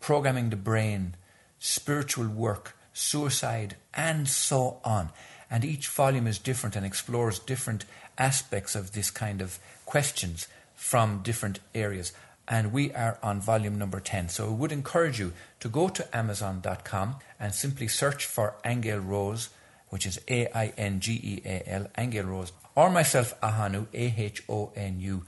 programming 0.00 0.50
the 0.50 0.56
brain, 0.56 1.14
spiritual 1.58 2.28
work, 2.28 2.76
suicide, 2.92 3.76
and 3.92 4.28
so 4.28 4.80
on. 4.84 5.10
And 5.50 5.64
each 5.64 5.88
volume 5.88 6.26
is 6.26 6.38
different 6.38 6.76
and 6.76 6.84
explores 6.84 7.38
different 7.38 7.84
aspects 8.18 8.74
of 8.74 8.92
this 8.92 9.10
kind 9.10 9.40
of 9.40 9.58
questions 9.86 10.48
from 10.74 11.22
different 11.22 11.60
areas. 11.74 12.12
And 12.46 12.72
we 12.72 12.92
are 12.92 13.18
on 13.22 13.40
volume 13.40 13.78
number 13.78 14.00
10. 14.00 14.28
So 14.28 14.46
I 14.46 14.50
would 14.50 14.72
encourage 14.72 15.18
you 15.18 15.32
to 15.60 15.68
go 15.68 15.88
to 15.88 16.16
Amazon.com 16.16 17.16
and 17.38 17.54
simply 17.54 17.88
search 17.88 18.24
for 18.24 18.54
Aingeal 18.64 19.06
Rose, 19.06 19.50
which 19.88 20.06
is 20.06 20.20
A 20.28 20.48
I 20.54 20.72
N 20.76 21.00
G 21.00 21.12
E 21.22 21.42
A 21.44 21.62
L, 21.68 21.86
Aingeal 21.96 22.26
Rose, 22.26 22.52
or 22.74 22.90
myself, 22.90 23.38
Ahonu, 23.40 23.86
A 23.92 24.14
H 24.16 24.42
O 24.48 24.72
N 24.76 25.00
U, 25.00 25.24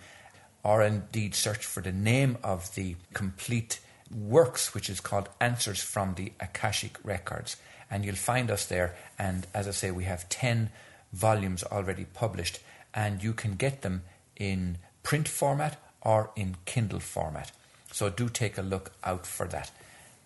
or 0.62 0.82
indeed 0.82 1.34
search 1.34 1.64
for 1.64 1.82
the 1.82 1.92
name 1.92 2.38
of 2.42 2.74
the 2.74 2.96
complete 3.12 3.80
works, 4.14 4.74
which 4.74 4.90
is 4.90 5.00
called 5.00 5.28
Answers 5.40 5.82
from 5.82 6.14
the 6.14 6.32
Akashic 6.40 6.98
Records. 7.04 7.56
And 7.90 8.04
you'll 8.04 8.14
find 8.14 8.50
us 8.50 8.66
there. 8.66 8.94
And 9.18 9.47
as 9.52 9.66
I 9.66 9.73
say, 9.73 9.90
we 9.90 10.04
have 10.04 10.28
10 10.28 10.70
volumes 11.12 11.64
already 11.64 12.04
published, 12.04 12.61
and 12.94 13.23
you 13.23 13.32
can 13.32 13.54
get 13.54 13.82
them 13.82 14.02
in 14.37 14.78
print 15.02 15.28
format 15.28 15.76
or 16.00 16.30
in 16.37 16.56
Kindle 16.64 17.00
format. 17.00 17.52
So 17.92 18.09
do 18.09 18.28
take 18.28 18.56
a 18.56 18.62
look 18.62 18.92
out 19.02 19.26
for 19.26 19.47
that. 19.49 19.70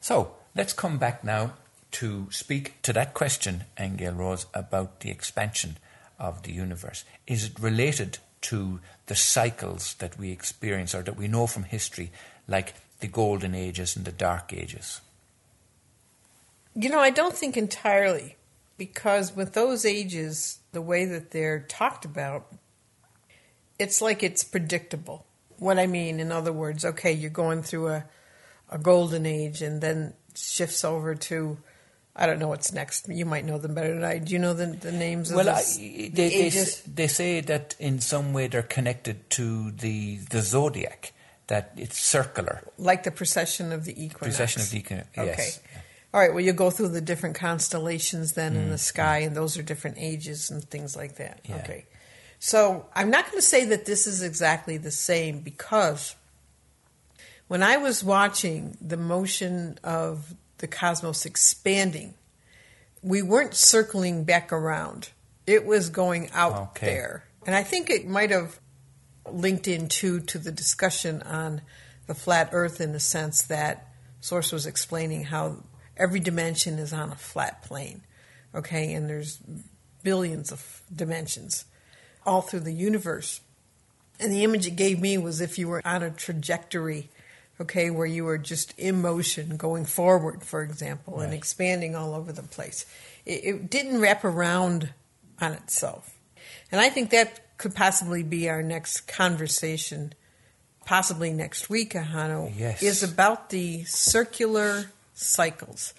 So 0.00 0.34
let's 0.54 0.72
come 0.72 0.98
back 0.98 1.24
now 1.24 1.54
to 1.92 2.26
speak 2.30 2.82
to 2.82 2.92
that 2.92 3.14
question, 3.14 3.64
Aingeal 3.78 4.16
Rose, 4.16 4.46
about 4.52 5.00
the 5.00 5.10
expansion 5.10 5.78
of 6.18 6.42
the 6.42 6.52
universe. 6.52 7.04
Is 7.26 7.44
it 7.44 7.58
related 7.58 8.18
to 8.42 8.80
the 9.06 9.14
cycles 9.14 9.94
that 9.94 10.18
we 10.18 10.30
experience 10.30 10.94
or 10.94 11.02
that 11.02 11.16
we 11.16 11.28
know 11.28 11.46
from 11.46 11.62
history, 11.62 12.10
like 12.46 12.74
the 13.00 13.06
golden 13.06 13.54
ages 13.54 13.96
and 13.96 14.04
the 14.04 14.12
dark 14.12 14.52
ages? 14.52 15.00
You 16.74 16.88
know, 16.90 16.98
I 16.98 17.10
don't 17.10 17.34
think 17.36 17.56
entirely, 17.56 18.36
because 18.76 19.34
with 19.36 19.52
those 19.54 19.84
ages, 19.84 20.58
the 20.72 20.82
way 20.82 21.04
that 21.04 21.30
they're 21.30 21.60
talked 21.60 22.04
about, 22.04 22.52
it's 23.78 24.00
like 24.02 24.22
it's 24.22 24.42
predictable. 24.44 25.24
What 25.58 25.78
I 25.78 25.86
mean, 25.86 26.18
in 26.20 26.32
other 26.32 26.52
words, 26.52 26.84
okay, 26.84 27.12
you're 27.12 27.30
going 27.30 27.62
through 27.62 27.88
a, 27.88 28.04
a 28.70 28.78
golden 28.78 29.24
age 29.24 29.62
and 29.62 29.80
then 29.80 30.14
shifts 30.34 30.84
over 30.84 31.14
to, 31.14 31.58
I 32.16 32.26
don't 32.26 32.40
know 32.40 32.48
what's 32.48 32.72
next. 32.72 33.08
You 33.08 33.24
might 33.24 33.44
know 33.44 33.58
them 33.58 33.74
better 33.74 33.94
than 33.94 34.02
I. 34.04 34.18
Do 34.18 34.32
you 34.32 34.38
know 34.40 34.52
the, 34.54 34.66
the 34.66 34.90
names 34.92 35.30
of 35.30 35.36
Well, 35.36 35.48
I, 35.48 35.62
they, 35.62 36.08
the 36.08 36.10
they, 36.10 36.34
ages? 36.34 36.62
s- 36.68 36.82
they 36.92 37.06
say 37.06 37.40
that 37.42 37.76
in 37.78 38.00
some 38.00 38.32
way 38.32 38.48
they're 38.48 38.62
connected 38.62 39.30
to 39.30 39.70
the, 39.70 40.16
the 40.30 40.42
zodiac, 40.42 41.12
that 41.46 41.72
it's 41.76 42.00
circular. 42.00 42.62
like 42.78 43.04
the 43.04 43.10
precession 43.12 43.70
of 43.70 43.84
the 43.84 43.92
equinox. 43.92 44.36
Precession 44.36 44.62
of 44.62 44.70
the 44.70 44.78
equinox, 44.78 45.08
Okay. 45.16 45.50
All 46.14 46.20
right. 46.20 46.32
Well, 46.32 46.44
you 46.44 46.52
go 46.52 46.70
through 46.70 46.90
the 46.90 47.00
different 47.00 47.34
constellations 47.34 48.34
then 48.34 48.54
in 48.54 48.68
Mm, 48.68 48.70
the 48.70 48.78
sky, 48.78 49.18
and 49.18 49.36
those 49.36 49.58
are 49.58 49.62
different 49.64 49.96
ages 49.98 50.48
and 50.48 50.62
things 50.62 50.94
like 50.94 51.16
that. 51.16 51.40
Yeah. 51.44 51.56
Okay. 51.56 51.86
So 52.38 52.86
I'm 52.94 53.10
not 53.10 53.24
going 53.26 53.38
to 53.38 53.42
say 53.42 53.64
that 53.64 53.84
this 53.84 54.06
is 54.06 54.22
exactly 54.22 54.76
the 54.76 54.92
same 54.92 55.40
because 55.40 56.14
when 57.48 57.64
I 57.64 57.78
was 57.78 58.04
watching 58.04 58.76
the 58.80 58.96
motion 58.96 59.76
of 59.82 60.34
the 60.58 60.68
cosmos 60.68 61.26
expanding, 61.26 62.14
we 63.02 63.20
weren't 63.20 63.54
circling 63.54 64.22
back 64.22 64.52
around. 64.52 65.10
It 65.48 65.66
was 65.66 65.90
going 65.90 66.30
out 66.32 66.70
Okay. 66.70 66.86
there. 66.86 67.24
And 67.44 67.56
I 67.56 67.64
think 67.64 67.90
it 67.90 68.06
might 68.06 68.30
have 68.30 68.60
linked 69.28 69.66
in 69.66 69.88
too 69.88 70.20
to 70.20 70.38
the 70.38 70.52
discussion 70.52 71.22
on 71.22 71.60
the 72.06 72.14
flat 72.14 72.50
earth 72.52 72.80
in 72.80 72.92
the 72.92 73.00
sense 73.00 73.42
that 73.42 73.88
Source 74.20 74.52
was 74.52 74.64
explaining 74.66 75.24
how 75.24 75.56
every 75.96 76.20
dimension 76.20 76.78
is 76.78 76.92
on 76.92 77.10
a 77.12 77.16
flat 77.16 77.62
plane. 77.62 78.02
Okay, 78.54 78.92
and 78.92 79.08
there's 79.08 79.40
billions 80.02 80.52
of 80.52 80.82
dimensions 80.94 81.64
all 82.26 82.40
through 82.40 82.60
the 82.60 82.72
universe. 82.72 83.40
And 84.20 84.32
the 84.32 84.44
image 84.44 84.66
it 84.66 84.76
gave 84.76 85.00
me 85.00 85.18
was 85.18 85.40
if 85.40 85.58
you 85.58 85.66
were 85.68 85.82
on 85.84 86.02
a 86.02 86.10
trajectory, 86.10 87.10
okay, 87.60 87.90
where 87.90 88.06
you 88.06 88.24
were 88.24 88.38
just 88.38 88.72
in 88.78 89.02
motion, 89.02 89.56
going 89.56 89.84
forward, 89.84 90.42
for 90.44 90.62
example, 90.62 91.20
and 91.20 91.34
expanding 91.34 91.96
all 91.96 92.14
over 92.14 92.32
the 92.32 92.42
place. 92.42 92.86
It, 93.26 93.44
it 93.44 93.70
didn't 93.70 94.00
wrap 94.00 94.24
around 94.24 94.90
on 95.40 95.52
itself. 95.52 96.16
And 96.70 96.80
I 96.80 96.90
think 96.90 97.10
that 97.10 97.56
could 97.58 97.74
possibly 97.74 98.22
be 98.22 98.48
our 98.48 98.62
next 98.62 99.02
conversation, 99.08 100.14
possibly 100.86 101.32
next 101.32 101.68
week, 101.68 101.94
Ahonu, 101.94 102.52
Yes. 102.56 102.82
is 102.82 103.02
about 103.02 103.50
the 103.50 103.84
circular 103.84 104.86
cycles, 105.14 105.94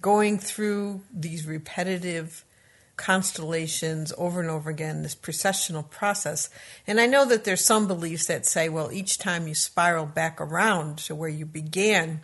going 0.00 0.38
through 0.38 1.02
these 1.12 1.46
repetitive 1.46 2.44
constellations 3.00 4.12
over 4.18 4.40
and 4.40 4.50
over 4.50 4.68
again, 4.68 5.02
this 5.02 5.14
processional 5.14 5.82
process. 5.82 6.50
And 6.86 7.00
I 7.00 7.06
know 7.06 7.24
that 7.24 7.44
there's 7.44 7.64
some 7.64 7.86
beliefs 7.88 8.26
that 8.26 8.44
say, 8.44 8.68
well, 8.68 8.92
each 8.92 9.16
time 9.16 9.48
you 9.48 9.54
spiral 9.54 10.04
back 10.04 10.38
around 10.38 10.98
to 10.98 11.14
where 11.14 11.30
you 11.30 11.46
began, 11.46 12.20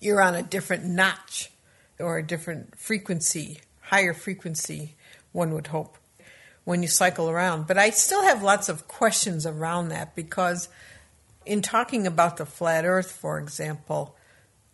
you're 0.00 0.20
on 0.20 0.34
a 0.34 0.42
different 0.42 0.84
notch 0.84 1.52
or 2.00 2.18
a 2.18 2.26
different 2.26 2.76
frequency, 2.76 3.60
higher 3.82 4.12
frequency, 4.12 4.96
one 5.30 5.54
would 5.54 5.68
hope, 5.68 5.96
when 6.64 6.82
you 6.82 6.88
cycle 6.88 7.30
around. 7.30 7.68
But 7.68 7.78
I 7.78 7.90
still 7.90 8.22
have 8.22 8.42
lots 8.42 8.68
of 8.68 8.88
questions 8.88 9.46
around 9.46 9.90
that 9.90 10.16
because, 10.16 10.68
in 11.46 11.62
talking 11.62 12.04
about 12.04 12.36
the 12.36 12.46
flat 12.46 12.84
earth, 12.84 13.12
for 13.12 13.38
example, 13.38 14.16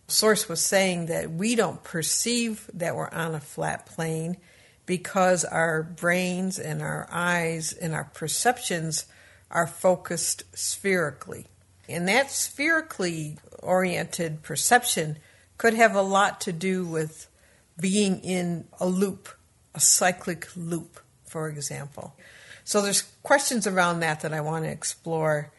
Source 0.09 0.49
was 0.49 0.65
saying 0.65 1.07
that 1.07 1.31
we 1.31 1.55
don't 1.55 1.85
perceive 1.85 2.69
that 2.73 2.97
we're 2.97 3.11
on 3.11 3.35
a 3.35 3.41
flat 3.41 3.87
plane 3.87 4.39
because 4.87 5.45
our 5.45 5.83
brains 5.83 6.59
and 6.59 6.81
our 6.81 7.07
eyes 7.13 7.75
and 7.75 7.95
our 7.95 8.05
perceptions 8.15 9.05
are 9.51 9.67
focused 9.67 10.45
spherically. 10.55 11.47
And 11.91 12.09
that 12.09 12.31
spherically 12.31 13.39
oriented 13.63 14.43
perception 14.43 15.19
could 15.59 15.75
have 15.75 15.95
a 15.95 16.03
lot 16.03 16.41
to 16.43 16.53
do 16.53 16.87
with 16.87 17.29
being 17.79 18.21
in 18.21 18.67
a 18.81 18.87
loop, 18.87 19.29
a 19.75 19.81
cyclic 19.81 20.49
loop, 20.57 21.01
for 21.25 21.49
example. 21.49 22.17
So 22.65 22.81
there's 22.81 23.03
questions 23.23 23.67
around 23.67 24.01
that 24.01 24.21
that 24.21 24.33
I 24.33 24.41
want 24.41 24.65
to 24.65 24.71
explore 24.71 25.53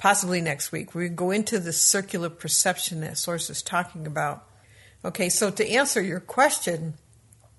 possibly 0.00 0.40
next 0.40 0.72
week. 0.72 0.94
We 0.94 1.10
go 1.10 1.30
into 1.30 1.60
the 1.60 1.74
circular 1.74 2.30
perception 2.30 3.02
that 3.02 3.18
Source 3.18 3.50
is 3.50 3.60
talking 3.60 4.06
about. 4.06 4.46
Okay, 5.04 5.28
so 5.28 5.50
to 5.50 5.70
answer 5.70 6.00
your 6.00 6.20
question, 6.20 6.94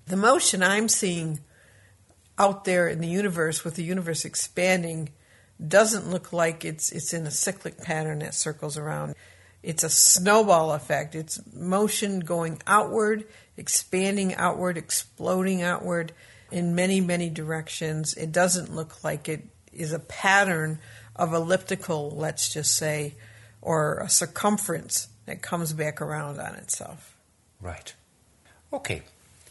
the 0.06 0.16
motion 0.16 0.60
I'm 0.60 0.88
seeing 0.88 1.38
out 2.36 2.64
there 2.64 2.88
in 2.88 3.00
the 3.00 3.06
universe 3.06 3.64
with 3.64 3.76
the 3.76 3.84
universe 3.84 4.24
expanding 4.24 5.10
doesn't 5.64 6.10
look 6.10 6.32
like 6.32 6.64
it's 6.64 6.90
it's 6.90 7.14
in 7.14 7.28
a 7.28 7.30
cyclic 7.30 7.78
pattern 7.78 8.18
that 8.18 8.34
circles 8.34 8.76
around. 8.76 9.14
It's 9.62 9.84
a 9.84 9.88
snowball 9.88 10.72
effect. 10.72 11.14
It's 11.14 11.40
motion 11.54 12.18
going 12.18 12.60
outward, 12.66 13.24
expanding 13.56 14.34
outward, 14.34 14.76
exploding 14.76 15.62
outward 15.62 16.12
in 16.50 16.74
many, 16.74 17.00
many 17.00 17.30
directions. 17.30 18.14
It 18.14 18.32
doesn't 18.32 18.74
look 18.74 19.04
like 19.04 19.28
it 19.28 19.44
is 19.72 19.92
a 19.92 20.00
pattern 20.00 20.80
of 21.16 21.32
elliptical, 21.32 22.10
let's 22.10 22.52
just 22.52 22.74
say, 22.74 23.14
or 23.60 23.98
a 23.98 24.08
circumference 24.08 25.08
that 25.26 25.42
comes 25.42 25.72
back 25.72 26.00
around 26.00 26.40
on 26.40 26.54
itself. 26.56 27.16
Right. 27.60 27.94
Okay. 28.72 29.02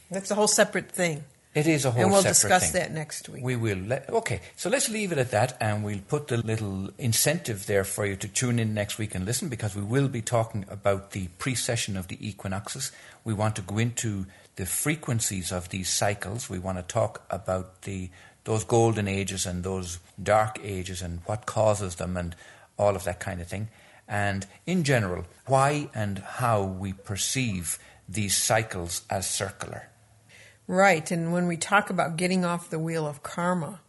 That's 0.10 0.32
a 0.32 0.36
whole 0.36 0.48
separate 0.48 0.92
thing. 0.92 1.24
It 1.54 1.68
is 1.68 1.84
a 1.84 1.92
whole 1.92 2.04
and 2.04 2.12
we'll 2.12 2.22
discuss 2.22 2.72
thing. 2.72 2.82
that 2.82 2.94
next 2.94 3.28
week. 3.28 3.44
We 3.44 3.58
will. 3.58 3.92
Okay, 3.92 4.40
so 4.56 4.70
let's 4.70 4.88
leave 4.88 5.12
it 5.12 5.18
at 5.18 5.32
that, 5.32 5.58
and 5.60 5.84
we'll 5.84 6.00
put 6.08 6.30
the 6.30 6.38
little 6.38 6.92
incentive 6.98 7.66
there 7.66 7.84
for 7.84 8.06
you 8.06 8.16
to 8.16 8.28
tune 8.30 8.58
in 8.58 8.74
next 8.74 8.98
week 8.98 9.16
and 9.16 9.26
listen, 9.26 9.50
because 9.50 9.76
we 9.76 9.82
will 9.82 10.08
be 10.08 10.22
talking 10.22 10.66
about 10.70 11.12
the 11.12 11.28
precession 11.40 11.98
of 11.98 12.08
the 12.08 12.26
equinoxes. 12.26 12.94
We 13.26 13.34
want 13.34 13.58
to 13.58 13.62
go 13.62 13.80
into 13.80 14.28
the 14.56 14.66
frequencies 14.66 15.52
of 15.52 15.68
these 15.70 15.90
cycles. 15.90 16.50
We 16.50 16.60
want 16.60 16.78
to 16.78 16.84
talk 16.84 17.26
about 17.30 17.82
the 17.82 18.10
those 18.44 18.64
golden 18.64 19.08
ages 19.08 19.46
and 19.46 19.64
those 19.64 20.00
dark 20.22 20.60
ages 20.64 21.02
and 21.02 21.20
what 21.26 21.46
causes 21.46 21.96
them 21.96 22.18
and 22.18 22.36
all 22.78 22.96
of 22.96 23.04
that 23.04 23.20
kind 23.20 23.42
of 23.42 23.48
thing. 23.48 23.70
And 24.08 24.46
in 24.66 24.84
general, 24.84 25.26
why 25.46 25.90
and 25.94 26.20
how 26.20 26.64
we 26.64 26.94
perceive 26.94 27.80
these 28.10 28.36
cycles 28.36 29.04
as 29.10 29.30
circular. 29.30 29.90
Right, 30.68 31.10
and 31.12 31.34
when 31.34 31.48
we 31.48 31.58
talk 31.58 31.90
about 31.90 32.18
getting 32.18 32.46
off 32.46 32.70
the 32.70 32.80
wheel 32.80 33.06
of 33.06 33.24
karma, 33.24 33.82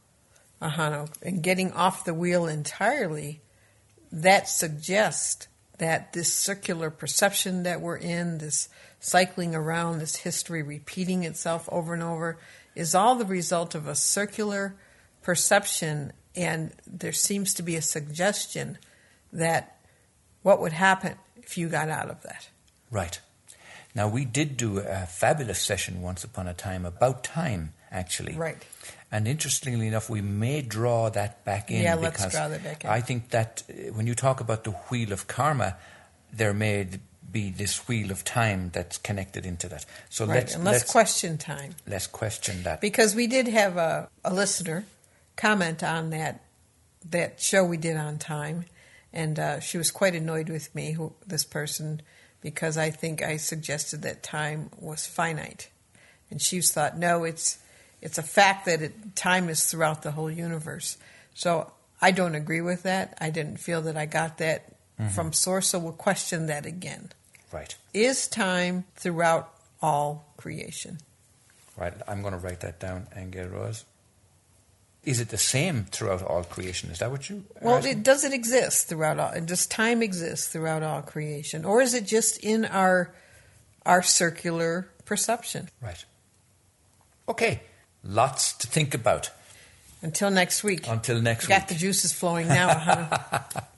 Ahonu, 0.61 1.09
and 1.23 1.43
getting 1.43 1.73
off 1.73 2.05
the 2.05 2.15
wheel 2.15 2.47
entirely, 2.47 3.41
that 4.11 4.49
suggests 4.49 5.49
that 5.79 6.13
this 6.13 6.33
circular 6.33 6.91
perception 6.91 7.65
that 7.65 7.81
we're 7.81 7.97
in, 7.97 8.39
this 8.39 8.69
cycling 9.01 9.55
around, 9.55 9.99
this 9.99 10.17
history 10.17 10.63
repeating 10.63 11.25
itself 11.25 11.69
over 11.73 11.95
and 11.95 12.03
over, 12.03 12.39
is 12.75 12.95
all 12.95 13.15
the 13.15 13.25
result 13.25 13.75
of 13.75 13.87
a 13.87 13.95
circular 13.95 14.75
perception, 15.23 16.13
and 16.35 16.73
there 16.87 17.13
seems 17.13 17.55
to 17.55 17.63
be 17.63 17.77
a 17.77 17.83
suggestion 17.83 18.79
that 19.33 19.79
what 20.43 20.61
would 20.61 20.73
happen 20.73 21.17
if 21.37 21.57
you 21.57 21.69
got 21.69 21.89
out 21.89 22.11
of 22.11 22.23
that. 22.23 22.49
Right. 22.91 23.21
Now, 23.95 24.09
we 24.09 24.25
did 24.25 24.57
do 24.57 24.79
a 24.79 25.07
fabulous 25.07 25.61
session 25.61 26.03
once 26.03 26.25
upon 26.25 26.49
a 26.49 26.55
time 26.55 26.87
about 26.87 27.23
time, 27.25 27.73
actually. 27.91 28.35
Right. 28.35 28.57
And 29.11 29.29
interestingly 29.29 29.87
enough, 29.87 30.09
we 30.09 30.23
may 30.23 30.63
draw 30.63 31.11
that 31.11 31.45
back 31.45 31.71
in. 31.71 31.83
Yeah, 31.83 31.97
let's 31.97 32.17
because 32.17 32.33
draw 32.33 32.49
that 32.49 32.65
back 32.65 32.85
in. 32.85 32.91
I 32.91 33.01
think 33.03 33.29
that 33.31 33.63
uh, 33.69 33.93
when 33.93 34.07
you 34.07 34.15
talk 34.15 34.41
about 34.41 34.65
the 34.65 34.71
wheel 34.71 35.13
of 35.13 35.27
karma, 35.27 35.77
there 36.33 36.55
may 36.55 36.89
be 37.33 37.51
this 37.51 37.89
wheel 37.89 38.11
of 38.11 38.25
time 38.25 38.71
that's 38.73 38.99
connected 38.99 39.47
into 39.47 39.69
that. 39.69 39.85
So 40.11 40.27
Right, 40.27 40.37
let's 40.37 40.55
and 40.55 40.65
let's, 40.65 40.81
let's 40.81 40.93
question 40.93 41.39
time. 41.39 41.75
let's 41.87 42.07
question 42.07 42.63
that. 42.65 42.81
Because 42.81 43.15
we 43.15 43.27
did 43.27 43.49
have 43.49 43.77
a, 43.77 44.09
a 44.25 44.33
listener 44.33 44.85
comment 45.37 45.83
on 45.83 46.11
that 46.11 46.45
that 47.11 47.41
show 47.41 47.65
we 47.65 47.77
did 47.77 47.97
on 47.97 48.19
time, 48.19 48.65
and 49.13 49.39
uh, 49.39 49.61
she 49.61 49.77
was 49.79 49.91
quite 49.91 50.15
annoyed 50.15 50.49
with 50.49 50.73
me, 50.75 50.93
who, 50.93 51.13
this 51.27 51.45
person, 51.45 52.01
because 52.41 52.79
I 52.79 52.91
think 52.91 53.23
I 53.23 53.39
suggested 53.39 54.03
that 54.03 54.23
time 54.23 54.71
was 54.79 55.07
finite, 55.07 55.69
and 56.31 56.41
she 56.41 56.61
thought, 56.61 56.97
no, 56.97 57.25
it's 57.25 57.59
it's 58.01 58.19
a 58.19 58.23
fact 58.23 58.67
that 58.67 58.83
it, 58.83 59.17
time 59.17 59.49
is 59.49 59.65
throughout 59.65 60.03
the 60.03 60.13
whole 60.13 60.31
universe. 60.31 60.99
So 61.35 61.73
I 62.01 62.11
don't 62.11 62.35
agree 62.35 62.61
with 62.61 62.83
that. 62.83 63.17
I 63.21 63.31
didn't 63.31 63.59
feel 63.59 63.83
that 63.83 63.97
I 63.97 64.07
got 64.07 64.39
that 64.39 64.67
from 65.15 65.33
source, 65.33 65.69
so 65.69 65.81
we'll 65.81 65.93
question 65.93 66.47
that 66.47 66.65
again. 66.65 67.11
Right. 67.53 67.75
Is 67.93 68.27
time 68.27 68.85
throughout 68.97 69.53
all 69.81 70.33
creation? 70.37 70.99
Right. 71.77 71.93
I'm 72.09 72.23
going 72.23 72.33
to 72.33 72.39
write 72.39 72.61
that 72.61 72.81
down, 72.81 73.09
Aingeal 73.17 73.53
Rose. 73.53 73.85
Is 75.05 75.21
it 75.21 75.31
the 75.31 75.39
same 75.39 75.85
throughout 75.85 76.23
all 76.23 76.45
creation? 76.45 76.91
Is 76.91 77.01
that 77.01 77.11
what 77.11 77.29
you? 77.29 77.45
Well, 77.61 77.85
it, 77.85 78.05
does 78.05 78.25
it 78.25 78.33
exist 78.33 78.89
throughout 78.89 79.19
all? 79.19 79.33
Does 79.45 79.67
time 79.67 80.01
exist 80.01 80.51
throughout 80.51 80.85
all 80.85 81.03
creation, 81.03 81.65
or 81.65 81.83
is 81.83 81.93
it 81.95 82.07
just 82.07 82.39
in 82.39 82.65
our 82.65 83.13
our 83.85 84.03
circular 84.03 84.89
perception? 85.05 85.69
Right. 85.81 86.05
Okay. 87.29 87.63
Lots 88.05 88.53
to 88.59 88.69
think 88.69 88.95
about. 88.95 89.31
Until 90.03 90.31
next 90.31 90.63
week. 90.63 90.87
Until 90.89 91.21
next 91.21 91.47
Got 91.47 91.55
week. 91.55 91.61
Got 91.63 91.69
the 91.69 91.75
juices 91.75 92.13
flowing 92.13 92.47
now. 92.47 92.69
Ahonu. 92.71 93.65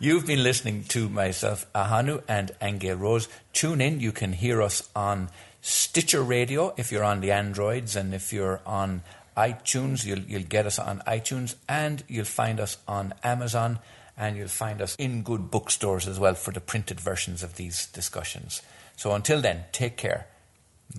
You've 0.00 0.26
been 0.26 0.44
listening 0.44 0.84
to 0.88 1.08
myself, 1.08 1.66
Ahonu, 1.72 2.22
and 2.28 2.52
Aingeal 2.62 3.00
Rose. 3.00 3.28
Tune 3.52 3.80
in. 3.80 3.98
You 3.98 4.12
can 4.12 4.32
hear 4.32 4.62
us 4.62 4.88
on 4.94 5.28
Stitcher 5.60 6.22
Radio 6.22 6.72
if 6.76 6.92
you're 6.92 7.02
on 7.02 7.20
the 7.20 7.32
Androids, 7.32 7.96
and 7.96 8.14
if 8.14 8.32
you're 8.32 8.60
on 8.64 9.02
iTunes, 9.36 10.06
you'll, 10.06 10.20
you'll 10.20 10.42
get 10.42 10.66
us 10.66 10.78
on 10.78 11.00
iTunes, 11.00 11.56
and 11.68 12.04
you'll 12.06 12.24
find 12.24 12.60
us 12.60 12.78
on 12.86 13.12
Amazon, 13.24 13.80
and 14.16 14.36
you'll 14.36 14.46
find 14.48 14.80
us 14.80 14.94
in 14.96 15.22
good 15.22 15.50
bookstores 15.50 16.06
as 16.06 16.18
well 16.20 16.34
for 16.34 16.52
the 16.52 16.60
printed 16.60 17.00
versions 17.00 17.42
of 17.42 17.56
these 17.56 17.86
discussions. 17.86 18.62
So 18.96 19.12
until 19.12 19.40
then, 19.40 19.64
take 19.72 19.96
care. 19.96 20.28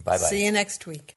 Bye 0.03 0.11
bye. 0.11 0.17
See 0.17 0.43
you 0.43 0.51
next 0.51 0.85
week. 0.85 1.15